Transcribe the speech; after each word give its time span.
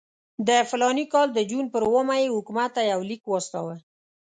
د 0.47 0.49
فلاني 0.69 1.05
کال 1.13 1.27
د 1.33 1.39
جون 1.49 1.65
پر 1.73 1.81
اوومه 1.87 2.15
یې 2.21 2.33
حکومت 2.35 2.69
ته 2.75 2.81
یو 2.91 3.01
لیک 3.09 3.23
واستاوه. 3.27 3.75